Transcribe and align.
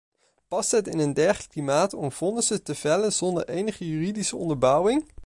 Past 0.47 0.71
het 0.71 0.87
in 0.87 0.99
een 0.99 1.13
dergelijk 1.13 1.49
klimaat 1.49 1.93
om 1.93 2.11
vonnissen 2.11 2.63
te 2.63 2.75
vellen 2.75 3.13
zonder 3.13 3.47
enige 3.49 3.87
juridische 3.87 4.35
onderbouwing? 4.37 5.05